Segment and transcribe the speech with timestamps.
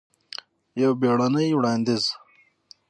[0.81, 2.03] یو بیړنې وړاندیز!